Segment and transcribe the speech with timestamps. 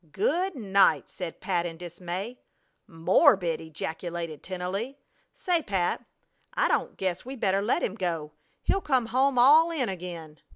[0.11, 2.39] "Good night!" said Pat, in dismay.
[2.87, 4.97] "Morbid!" ejaculated Tennelly.
[5.35, 6.03] "Say, Pat,
[6.55, 8.31] I don't guess we better let him go.
[8.63, 10.39] He'll come home 'all in' again."